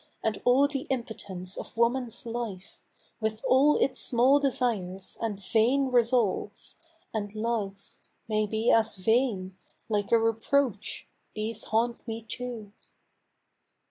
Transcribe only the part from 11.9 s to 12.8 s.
me too